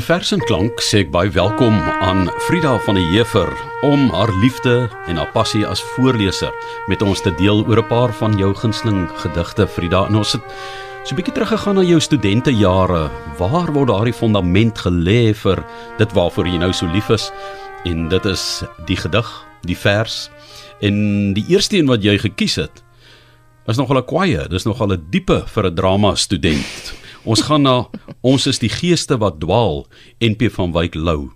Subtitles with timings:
[0.00, 3.50] In vers en klank sê ek baie welkom aan Frida van der Heever
[3.84, 6.54] om haar liefde en haar passie as voorleser
[6.88, 10.06] met ons te deel oor 'n paar van jou gunsteling gedigte Frida.
[10.08, 10.40] En ons het
[11.04, 13.10] so 'n bietjie teruggegaan na jou studentejare.
[13.36, 15.64] Waar word daardie fondament gelê vir
[15.98, 17.30] dit waarvoor jy nou so lief is?
[17.84, 19.28] En dit is die gedig,
[19.62, 20.30] die vers.
[20.80, 22.82] En die eerste een wat jy gekies het,
[23.66, 26.94] is nogal 'n kwaaie, dis nogal 'n diepe vir 'n drama student.
[27.24, 27.88] Ons gaan na
[28.24, 29.84] ons is die geeste wat dwaal
[30.24, 31.28] NP van Wyk Lou.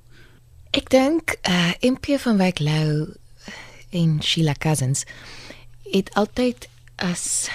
[0.72, 3.12] Ek dink uh NP van Wyk Lou
[3.92, 5.04] en Sheila Cousins
[5.92, 7.50] het altyd as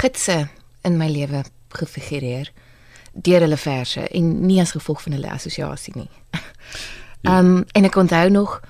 [0.00, 0.48] gidse
[0.88, 1.44] in my lewe
[1.76, 2.48] gefigureer
[3.12, 6.10] deur hulle verse en nie as gevolg van hulle assosiasie nie.
[7.28, 8.60] Ehm um, en ek onthou nog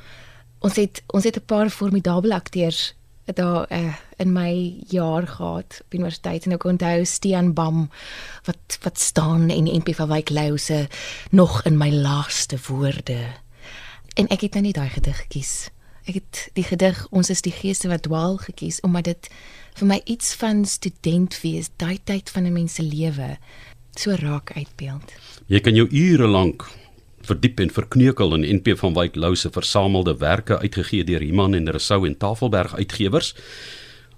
[0.67, 5.95] ons het ons het 'n paar formidable akteurs daar uh, in my jaar gehad op
[5.95, 7.91] universiteit en ek onthou Stean Bam
[8.45, 10.89] wat wat staan en NP van Wyk Louse
[11.31, 13.19] nog in my laaste woorde.
[14.15, 15.71] En ek het nou nie daai gedig gekies.
[16.05, 19.31] Ek het die gedig Ons is die geeste wat dwaal gekies omdat dit
[19.79, 23.39] vir my iets van student wees, daai tyd van 'n mens se lewe
[23.95, 25.13] so raak uitbeeld.
[25.47, 26.67] Jy kan jou ure lank
[27.27, 31.71] verdiep en verkneukel in NP van Wyk Lou se versamelde werke uitgegee deur Iman en
[31.71, 33.35] Rousseau en Tafelberg uitgewers.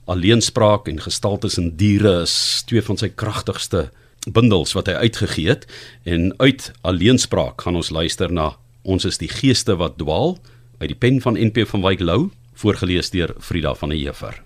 [0.05, 3.91] Alleenspraak en gestaltes in diere is twee van sy kragtigste
[4.31, 5.67] bundels wat hy uitgegee het
[6.05, 10.37] en uit Alleenspraak gaan ons luister na Ons is die geeste wat dwaal
[10.81, 14.43] uit die pen van NP van Wyk Lou voorgeles deur Frida van der Heever.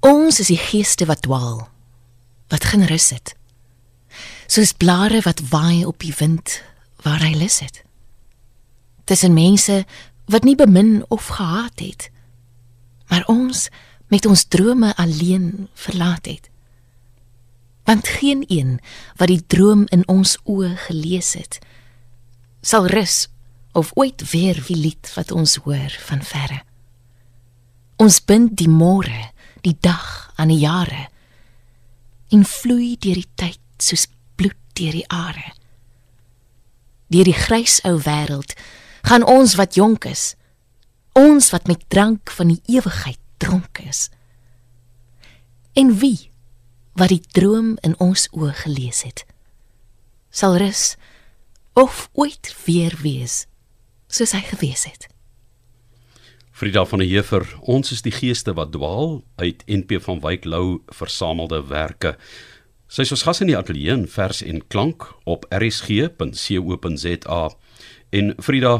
[0.00, 1.66] Ons is die geeste wat dwaal
[2.48, 3.34] wat geen rus het
[4.46, 6.60] soos blare wat waai op die wind
[7.04, 7.82] waar hy lus het.
[9.04, 9.84] Tussen mense
[10.26, 12.10] wat nie bemin of gehaat het,
[13.10, 13.68] maar ons
[14.10, 16.50] met ons drome alleen verlaat het.
[17.86, 18.78] Want geen een
[19.16, 21.58] wat die droom in ons oë gelees het,
[22.60, 23.28] sal rus
[23.72, 26.62] of ooit weer wie lied wat ons hoor van verre.
[28.02, 29.30] Ons bind die môre,
[29.62, 31.06] die dag aan die jare
[32.34, 34.08] en vloei deur die tyd soos
[34.76, 35.52] deur die are.
[37.12, 38.56] Deur die grys ou wêreld
[39.06, 40.34] gaan ons wat jonk is,
[41.16, 44.08] ons wat met drank van die ewigheid dronk is.
[45.76, 46.30] En wie
[46.96, 49.26] wat die droom in ons oë gelees het,
[50.30, 50.96] sal rus
[51.76, 53.44] of ooit weer wees
[54.08, 55.08] soos hy gewees het.
[56.56, 60.78] Frida van der Heever, ons is die geeste wat dwaal uit NP van Wyk Lou
[60.88, 62.14] versamelde werke.
[62.86, 67.40] Sy is ons gas in die ateljee in vers en klank op rsg.co.za.
[68.14, 68.74] En Frida,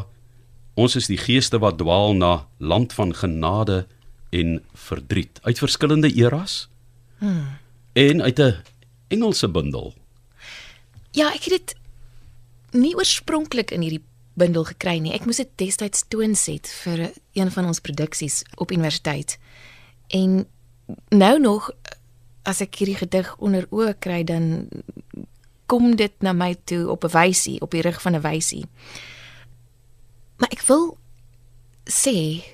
[0.79, 3.87] ons is die geeste wat dwaal na land van genade
[4.31, 6.69] en verdriet uit verskillende eras.
[7.19, 7.59] Hmm.
[7.93, 8.55] En uit 'n
[9.09, 9.95] Engelse bundel.
[11.11, 11.75] Ja, ek het dit
[12.71, 14.03] nie oorspronklik in hierdie
[14.35, 15.13] bundel gekry nie.
[15.13, 19.39] Ek moes dit destyds toonset vir een van ons produksies op universiteit.
[20.09, 20.47] En
[21.09, 21.71] nou nog
[22.47, 24.69] as ek hierdie gedig onder oë kry dan
[25.67, 28.65] kom dit na my toe op 'n wysie op die rug van 'n wysie.
[30.37, 30.99] Maar ek wil
[31.85, 32.45] sê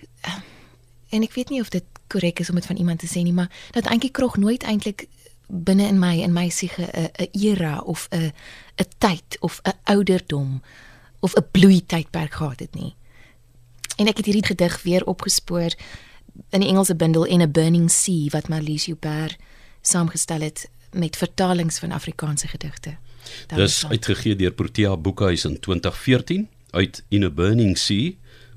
[1.08, 3.32] en ek weet nie of dit korrek is om dit van iemand te sê nie,
[3.32, 5.08] maar dat Antjie Krog nooit eintlik
[5.47, 8.32] binne in my in my siege 'n 'n era of 'n
[8.76, 10.62] 'n tyd of 'n ouderdom
[11.20, 12.94] of 'n bloei tydperk gehad het nie.
[13.97, 15.72] En ek het hierdie gedig weer opgespoor
[16.50, 19.36] in die Engelse bundel in a burning sea wat Marlies Joubert
[19.82, 22.96] saamgestel het met vertalings van Afrikaanse gedigte.
[23.46, 28.12] Dis uitgegee deur Protea Boekhuis in 2014 uit In a Burning Sea,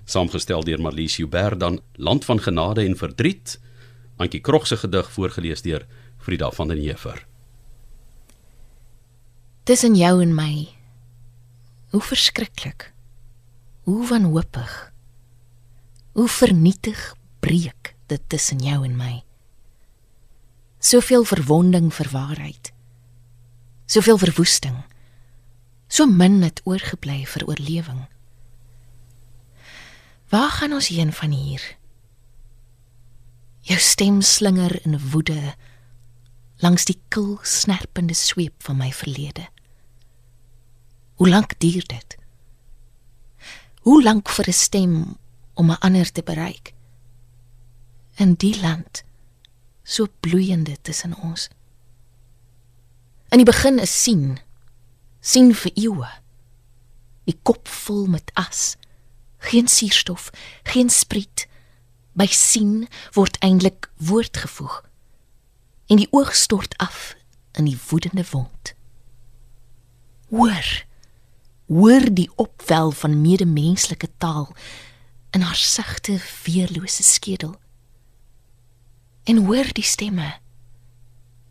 [0.06, 3.60] saamgestel deur Marlies Joubert dan Land van Genade en Verdriet,
[4.16, 5.86] Antjie Krog se gedig voorgeles deur
[6.18, 7.26] Frida van den Heever.
[9.64, 10.68] Tussen jou en my.
[11.90, 12.94] Hoe verskriklik.
[13.84, 14.92] Hoe wanhoopig.
[16.12, 19.26] Hoe vernietig breek dit tussen jou en my
[20.86, 22.70] soveel verwonding vir waarheid.
[23.90, 24.84] Soveel verwoesting.
[25.88, 28.04] So min het oorgebly vir oorlewing.
[30.30, 31.64] Waar gaan ons heen van hier?
[33.66, 35.56] Jou stem slinger in woede
[36.62, 39.48] langs die kil snerpende sweep van my verlede.
[41.18, 42.18] Hoe lank duur dit?
[43.82, 45.18] Hoe lank vir 'n stem
[45.54, 46.74] om 'n ander te bereik?
[48.16, 49.05] In die land
[49.86, 51.48] so bloeiende tussen ons.
[53.30, 54.40] In die begin is sien,
[55.22, 56.10] sien vir eeue.
[57.30, 58.76] Die kop vol met as,
[59.46, 60.32] geen suurstof,
[60.74, 61.46] geen spriet.
[62.18, 64.80] By sien word eintlik woord gevoeg.
[65.92, 67.14] En die oog stort af
[67.54, 68.74] in die woedende wond.
[70.34, 70.70] Hoor.
[71.68, 74.50] Hoor die opwel van medemenslike taal
[75.36, 77.60] in haar sagte, weerlose skedel.
[79.26, 80.34] En hoor die stemme.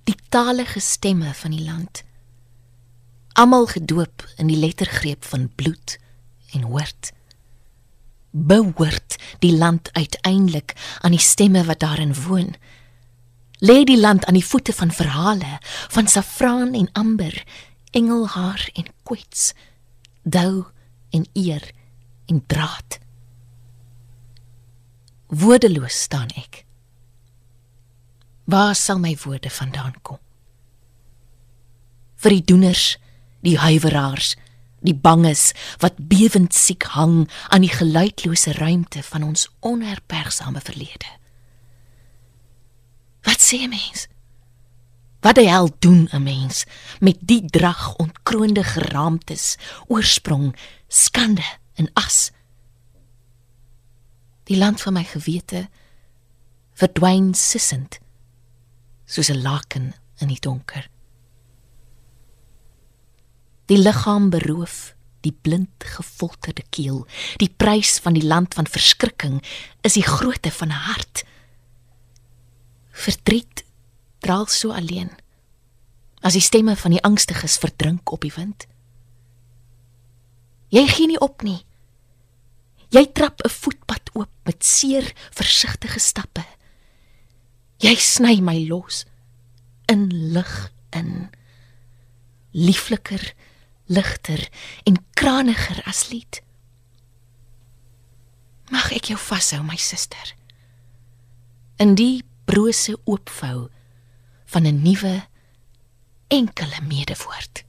[0.04, 2.02] Die talige stemme van die land.
[3.32, 5.98] Almal gedoop in die lettergreep van bloed
[6.54, 7.14] en hoort
[8.34, 12.54] behoort die land uiteindelik aan die stemme wat daarin woon.
[13.58, 17.44] Lê die land aan die voete van verhale van safraan en amber,
[17.90, 19.52] engelhaar en kwets,
[20.22, 20.64] dou
[21.10, 21.70] en eer
[22.26, 22.98] en draad.
[25.26, 26.64] Woordeloos staan ek.
[28.44, 30.18] Waar sal my woorde vandaan kom?
[32.20, 32.96] Vir die doeners,
[33.44, 34.34] die huiweraars,
[34.84, 41.08] die banges wat bewend siek hang aan die geluidlose ruimte van ons onherbergsame verlede.
[43.24, 44.08] Wat sê 'n mens?
[45.24, 46.64] Wat die hel doen 'n mens
[47.00, 49.56] met die drag ontkroonde geraamtes,
[49.88, 50.56] oorsprong,
[50.88, 52.30] skande en as?
[54.44, 55.68] Die land van my gewete
[56.74, 58.03] verdwyn sissend
[59.06, 60.88] soos 'n laken in die donker.
[63.66, 67.06] Die liggaam beroof die blind gefolterde keel.
[67.40, 69.40] Die prys van die land van verskrikking
[69.80, 71.24] is die grootte van 'n hart.
[72.90, 73.64] Verdriet
[74.20, 75.10] draal so alleen
[76.20, 78.66] as die stemme van die angstiges verdrink op die wind.
[80.68, 81.64] Jy gee nie op nie.
[82.88, 86.44] Jy trap 'n voetpad oop met seer versigtige stappe
[87.82, 89.04] jy sny my los
[89.90, 91.30] in lig in
[92.54, 93.34] liefliker
[93.86, 94.48] ligter
[94.86, 96.40] en kraniger as lied.
[98.72, 100.32] Mag ek jou vashou, my suster.
[101.76, 103.68] In die brose oopvou
[104.46, 105.26] van 'n nuwe
[106.28, 107.63] enkele medewoord.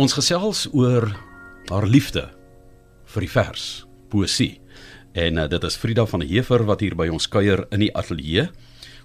[0.00, 1.10] Ons gesels oor
[1.68, 2.22] haar liefde
[3.12, 3.64] vir die vers,
[4.08, 4.54] poesie.
[5.12, 7.90] En uh, dit is Frida van der Heever wat hier by ons kuier in die
[7.92, 8.46] ateljee.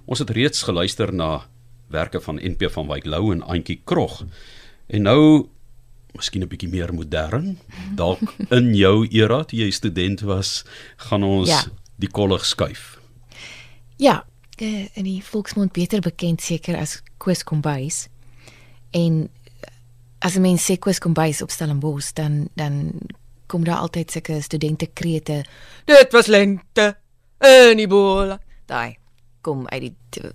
[0.08, 1.50] Ons het reeds geluister na
[1.92, 4.22] werke van NP van Wyk Lou en Antjie Krog.
[4.88, 5.20] En nou
[6.16, 7.58] miskien 'n bietjie meer modern,
[8.00, 8.24] dalk
[8.58, 10.64] in jou era toe jy student was,
[11.12, 11.64] gaan ons ja.
[12.00, 13.02] die kollig skuif.
[14.00, 14.24] Ja,
[14.58, 18.08] eh, in die volksmond beter bekend seker as Koos Kombuis.
[18.92, 19.28] En
[20.26, 22.92] as 'n mens sê Koos Kombuis op Stellenbosch, dan dan
[23.46, 25.46] kom daar altyd sulke studente krete.
[25.86, 26.96] Dit was lente
[27.40, 28.38] in die bol.
[28.66, 28.98] Daai
[29.42, 29.94] kom uit die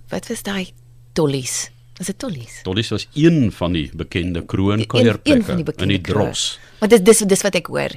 [0.09, 0.71] wat was daai
[1.13, 1.69] tollies?
[1.97, 2.61] Was dit tollies?
[2.63, 6.59] Tollies was een van die bekende kroonkuierplekke in die Dros.
[6.79, 7.91] Maar dis dis dis wat ek hoor.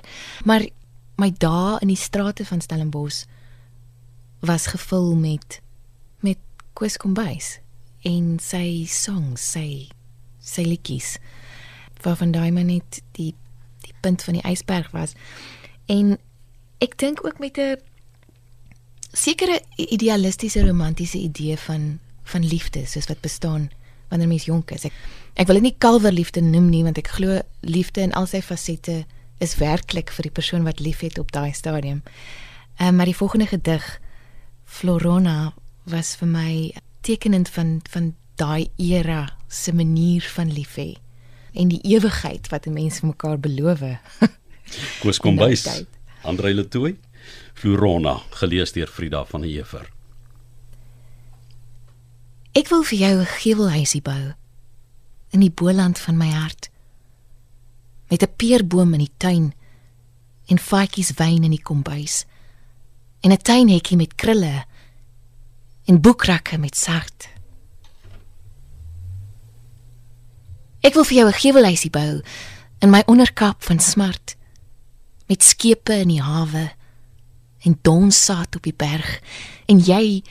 [0.45, 0.67] Maar
[1.17, 3.25] my dae in die strate van Stellenbosch
[4.41, 5.61] was gevul met
[6.21, 6.39] met
[6.75, 7.61] Koos Kombuis
[8.03, 9.89] en sy songs, sy
[10.41, 11.19] sy liedjies.
[12.05, 13.33] Waarvan daai maar net die
[13.85, 15.13] die punt van die ysberg was.
[15.93, 16.17] En
[16.85, 17.77] ek dink ook met 'n
[19.13, 23.71] sekere idealistiese romantiese idee van van liefde soos wat bestaan
[24.09, 24.85] wanneer mens jonk is.
[24.85, 24.93] Ek
[25.35, 29.05] ek wil dit nie kalverliefde noem nie want ek glo liefde in al sy fasette
[29.39, 32.03] is werklik vir die persoon wat liefhet op daai stadium.
[32.79, 34.01] Ehm um, maar die volgende gedig
[34.65, 41.04] Florona was vir my tekenend van van daai era se manier van lief hê
[41.55, 43.81] en die ewigheid wat 'n mens vir mekaar beloof.
[45.01, 45.85] Koos Kombuis.
[46.23, 46.97] Andre Letoy.
[47.55, 49.89] Florona gelees deur Frida van der Heever.
[52.53, 54.35] Ek wil vir jou 'n gevelhuisie bou
[55.31, 56.71] in die boland van my hart.
[58.09, 59.55] Met 'n peerboom in die tuin
[60.47, 62.25] en faadjies wyn in die kombuis.
[63.21, 64.67] En 'n tuinhekkie met krulle
[65.85, 67.29] en boekrakke met sart.
[70.85, 72.21] Ek wil vir jou 'n gevelhuisie bou
[72.79, 74.37] in my onderkap van smart
[75.27, 76.73] met skepe in die hawe
[77.65, 79.21] en donsaad op die berg
[79.67, 80.23] en jy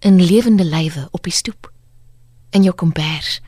[0.00, 1.72] in lewende lywe op die stoep
[2.50, 3.40] in jou kombers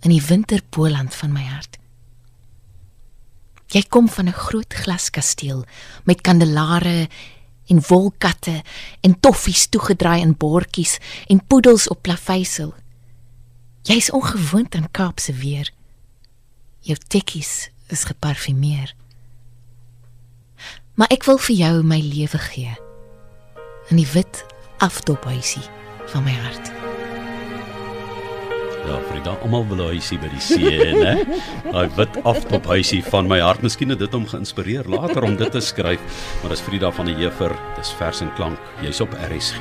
[0.00, 1.78] in die winterpoland van my hart.
[3.66, 5.64] Jy kom van 'n groot glaskasteel
[6.04, 7.08] met kandelare
[7.66, 8.62] en wolkatte
[9.00, 12.74] en toffies toegedraai in bordjies en poedels op plaveisel
[13.84, 15.70] jy's ongewoond aan Kaapse weer
[16.84, 18.94] jou tekkies is geparfumeer
[20.94, 22.74] Maar ek wil vir jou my lewe gee
[23.90, 24.44] in die wit
[24.84, 25.64] aftophuisie
[26.12, 26.70] van my hart.
[28.84, 31.14] Ja, Frida, almal wil huisie by die see, né?
[31.72, 33.64] Daai wit aftophuisie van my hart.
[33.64, 37.18] Miskien het dit hom geïnspireer later om dit te skryf, maar dis Frida van die
[37.18, 37.56] Heever.
[37.80, 38.72] Dis vers en klank.
[38.84, 39.60] Jy's op RSG.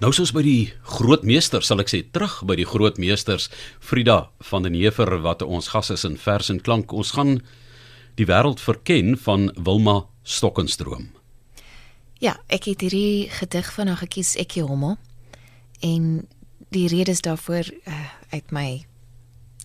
[0.00, 3.50] Nou soos by die grootmeester, sal ek sê, terug by die grootmeesters
[3.84, 6.94] Frida van den Heever wat ons gas is in vers en klank.
[6.96, 7.34] Ons gaan
[8.16, 11.10] die wêreld verken van Wilma Stokkenstroom.
[12.16, 14.96] Ja, ek het hierdie gedig van haar gekies, Ekkie Hommel.
[15.84, 16.24] En
[16.72, 18.00] die redes daarvoor uh,
[18.32, 18.66] uit my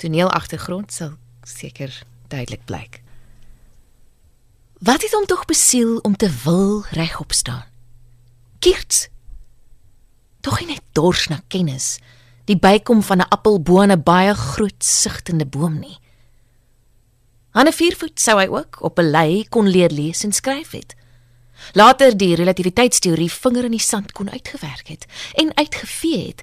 [0.04, 1.15] toneelagtergrond sal
[1.48, 1.96] seker
[2.27, 3.00] duidelik blyk.
[4.84, 7.63] Wat het hom tog besiel om te wil regop staan?
[8.60, 9.06] Kirts
[10.45, 11.97] tog nie net dors na kennis,
[12.45, 15.97] die bykom van 'n appelboom en 'n baie groot sigtende boom nie.
[17.51, 20.95] Aan 'n viervoet sou hy ook op 'n lei kon leer lees en skryf het.
[21.73, 26.41] Later die relativiteitsteorie vinger in die sand kon uitgewerk het en uitgevee het,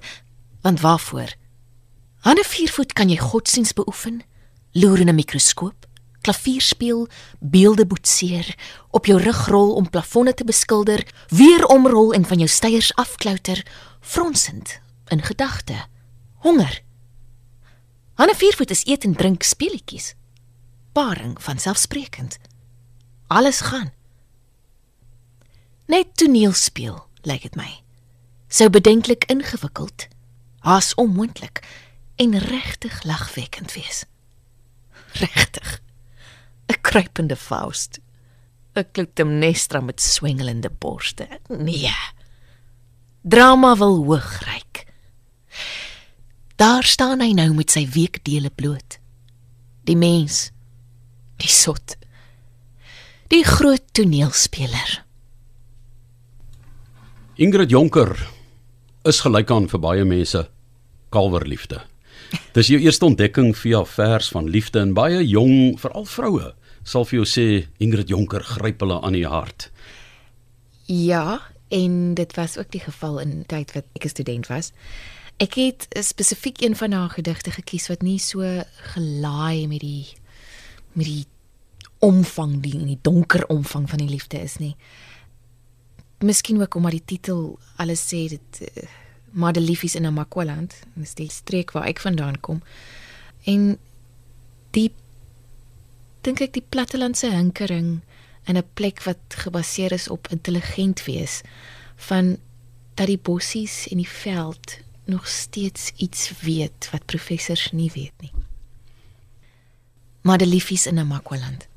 [0.63, 1.35] want waarvoor?
[2.23, 4.23] Aan 'n viervoet kan jy godsdiens beoefen,
[4.73, 5.87] loer in 'n mikroskoop,
[6.21, 7.09] klavier speel,
[7.41, 8.55] beelde boetseer,
[8.91, 13.63] op jou rug rol om plafonne te beskilder, weer omrol en van jou steiers afklouter,
[14.03, 15.87] fronsend in gedagte.
[16.43, 16.83] Honger.
[18.19, 20.15] Hanne viervoet is eet en drink speletjies.
[20.93, 22.39] Paring van selfsprekend.
[23.27, 23.93] Alles gaan.
[25.87, 27.71] Net toneel speel, lyk dit my.
[28.53, 30.09] Sou bedenklik ingewikkeld,
[30.67, 31.63] haas onmoontlik
[32.21, 34.05] en regtig lagwekkend wees.
[35.13, 35.81] Regtig.
[36.69, 38.01] 'n Kruipende Faust.
[38.75, 41.29] 'n Clytemnestra met swingelende borste.
[41.49, 41.95] Nee.
[43.23, 44.87] Drama wil hoogryk.
[46.59, 48.99] Daar staan hy nou met sy weekdele bloot.
[49.87, 50.49] Die mens,
[51.39, 51.95] die sot,
[53.31, 54.97] die groot toneelspeler.
[57.39, 58.11] Ingrid Jonker
[59.07, 60.43] is gelyk aan vir baie mense
[61.15, 61.79] kalverliefde.
[62.59, 67.21] Dis jou eerste ontdekking via vers van liefde en baie jong, veral vroue, sal vir
[67.21, 67.47] jou sê
[67.79, 69.71] Ingrid Jonker gryp hulle aan die hart.
[70.91, 74.73] Ja, en dit was ook die geval in tyd wat ek 'n student was.
[75.37, 78.63] Ek het spesifiek een van haar gedigte gekies wat nie so
[78.95, 80.07] gelaai met die
[80.93, 81.27] met die
[81.99, 84.77] omvang die in die donker omvang van die liefde is nie.
[86.19, 88.83] Miskien ook omdat die titel alles sê dit uh,
[89.33, 92.63] maar die liefies in Namakwaland, dis die streek waar ek vandaan kom.
[93.45, 93.79] En
[94.71, 94.93] die
[96.21, 98.03] dink ek die plattelandse hinkering
[98.45, 101.41] in 'n plek wat gebaseer is op intelligent wees
[101.97, 102.39] van
[102.95, 108.33] dat die bossies en die veld nog steeds iets weet wat professors nie weet nie.
[110.21, 111.69] Maar die liefies in Namakwaland.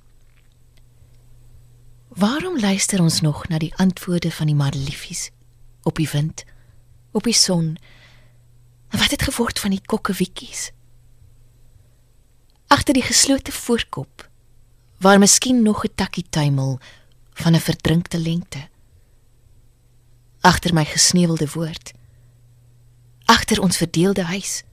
[2.08, 5.30] Waarom luister ons nog na die antwoorde van die madeliefies
[5.84, 6.44] op die wind,
[7.12, 7.78] op die son?
[8.90, 10.72] Wat het geword van die kokkewiekies?
[12.68, 14.30] Agter die geslote voorkop
[14.98, 16.80] waar miskien nog 'n takkie tuimel
[17.34, 18.68] van 'n verdrinkte lengte.
[20.40, 21.94] Agter my gesneeuwelde woord.
[23.26, 24.64] Agter ons verdeelde huis.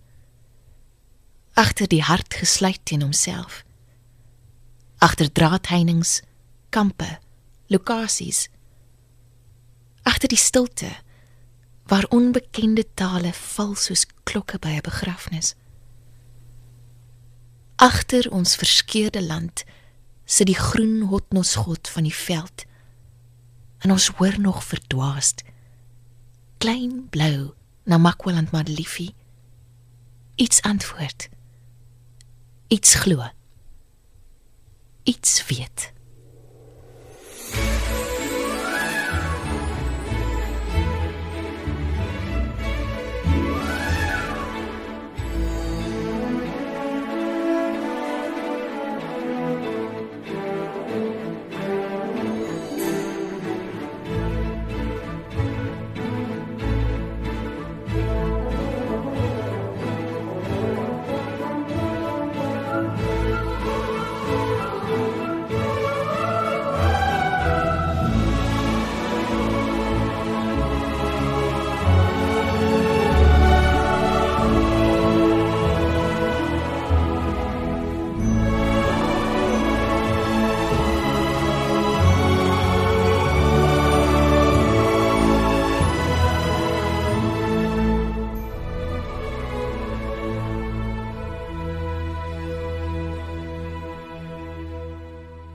[1.52, 3.64] Agter die hart gesluit teen homself.
[4.98, 6.20] Agter draadheinings
[6.68, 7.18] kampe
[7.66, 8.48] lokasies.
[10.02, 10.90] Agter die stilte
[11.86, 15.54] waar onbekende tale val soos klokke by 'n begrafnis.
[17.76, 19.64] Agter ons verskeurde land
[20.32, 22.64] sit die groen hotnosgod van die veld.
[23.84, 25.42] En ons hoor nog verdwaasd.
[26.62, 27.52] Klein blou
[27.84, 29.14] na Makwaland Madeliefie.
[30.34, 31.28] Iets antwoord.
[32.68, 33.28] Iets glo.
[35.02, 35.92] Iets weet.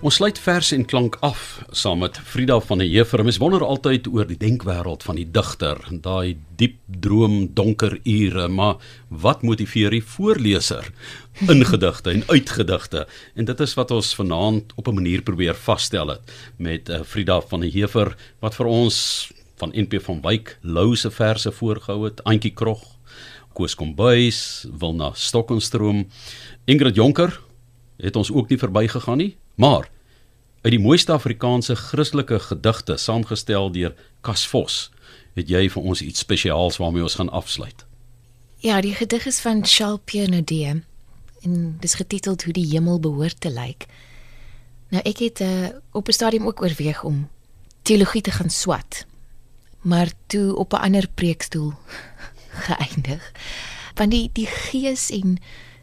[0.08, 1.40] Ons sluit vers en klank af
[1.76, 3.26] saam met Frida van der Heever.
[3.28, 8.78] Mens wonder altyd oor die denkwêreld van die digter, daai diep droom donker ure, maar
[9.12, 10.88] wat motiveer die voorleser
[11.52, 13.04] in gedigte en uitgedigte?
[13.36, 17.42] En dit is wat ons vanaand op 'n manier probeer vasstel het met uh, Frida
[17.42, 22.24] van der Heever wat vir ons van NP van Wyk Lou se verse voorgehou het,
[22.24, 22.96] Antjie Krog,
[23.54, 26.08] Koos Kombuis, Wilna Stokkenstroom,
[26.66, 27.42] Ingrid Jonker
[27.98, 29.90] het ons ook nie verbygegaan nie, maar
[30.62, 34.92] uit die mooiste Afrikaanse Christelike gedigte saamgestel deur Cas Vos,
[35.34, 37.86] het jy vir ons iets spesiaals waarmee ons gaan afsluit.
[38.58, 40.82] Ja, die gedig is van Charles Pierre
[41.42, 43.86] en dis getiteld Hoe die hemel behoort te lyk.
[44.90, 47.30] Nou ek het uh, op 'n stadium ook oorweeg om
[47.82, 49.06] teologie te gaan swat.
[49.82, 51.74] Maar toe op 'n ander preekstoel
[52.68, 53.32] geëindig.
[53.96, 55.38] Want die die gees en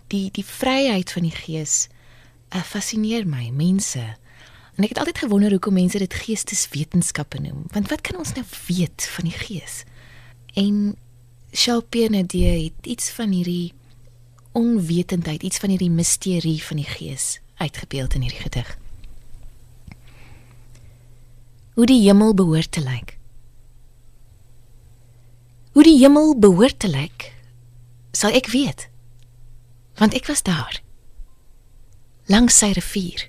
[0.07, 1.89] die die vryheid van die gees
[2.55, 4.17] uh, fascineer my mense.
[4.75, 7.65] En ek het altyd gewonder hoekom mense dit geesteswetenskappe noem.
[7.71, 9.83] Want wat kan ons nou weet van die gees?
[10.55, 10.97] En
[11.55, 13.73] Shalpene het iets van hierdie
[14.53, 18.79] onwetendheid, iets van hierdie misterie van die gees uitgebeeld in hierdie gedig.
[21.75, 23.19] Hoe die hemel behoort te lyk.
[25.75, 27.33] Hoe die hemel behoort te lyk,
[28.15, 28.89] sal ek weet.
[29.99, 30.83] Want ek was daar.
[32.27, 33.29] Langs sy rivier.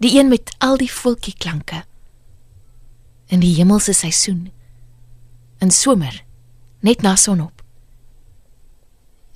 [0.00, 1.84] Die een met al die voeltjie klanke.
[3.26, 4.48] In die hemelse seisoen.
[5.58, 6.24] In somer
[6.80, 7.60] net na sonop.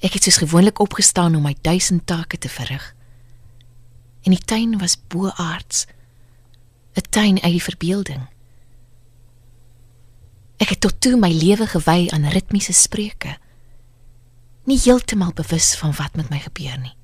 [0.01, 2.95] Ek het soos gewoonlik opgestaan om my duisend take te verrig.
[4.25, 5.85] En die tuin was boaards.
[6.97, 8.25] 'n Tuin uit die verbeelding.
[10.57, 13.37] Ek het tot toe my lewe gewy aan ritmiese spreuke.
[14.65, 16.97] Nie heeltemal bewus van wat met my gebeur nie.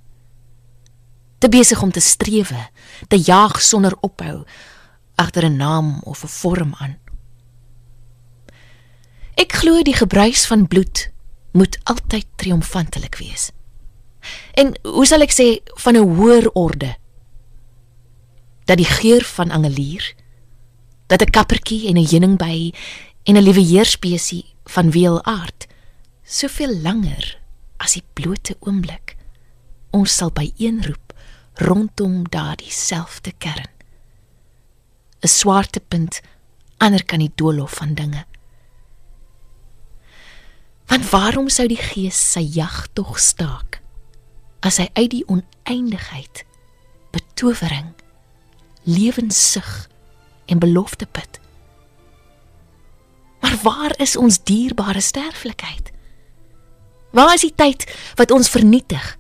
[1.41, 2.69] Te besig om te strewe,
[3.09, 4.45] te jaag sonder ophou
[5.17, 6.99] agter 'n naam of 'n vorm aan.
[9.35, 11.11] Ek glo die gebruis van bloed
[11.53, 13.51] moet altyd triomfantelik wees.
[14.53, 16.97] En hoe sal ek sê van 'n hoër orde?
[18.65, 20.15] Dat die geur van angelier,
[21.07, 22.73] dat 'n kappertjie en 'n heuningby
[23.23, 25.67] en 'n liewe heerspesie van weelaard
[26.25, 27.39] soveel langer
[27.77, 29.17] as die blote oomblik
[29.91, 31.10] ons sal byeenroep
[31.61, 33.69] rondom daardie selfde kern.
[35.21, 36.21] 'n Swaartepunt
[36.79, 38.25] ander kan die doolhof van dinge.
[40.87, 43.79] Want waarom sou die gees sy jag tog staak
[44.61, 46.45] as hy uit die oneindigheid
[47.13, 47.93] betowering
[48.89, 49.89] lewenssug
[50.47, 51.41] en belofte put?
[53.41, 55.93] Maar waar is ons dierbare sterflikheid?
[57.13, 57.85] Waar is die tyd
[58.17, 59.17] wat ons vernietig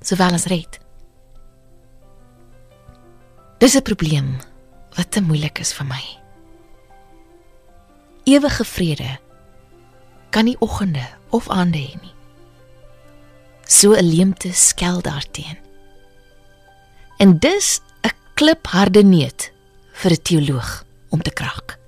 [0.00, 0.78] sowel as red?
[3.62, 4.38] Dis 'n probleem
[4.96, 6.04] wat te moeilik is vir my.
[8.24, 9.18] Ewige vrede
[10.30, 12.14] kan nie oggende of aande hê nie.
[13.66, 15.58] So 'n leemte skel daarteen.
[17.16, 19.52] En dis 'n klipharde neet
[19.92, 21.78] vir 'n teoloog om te krak.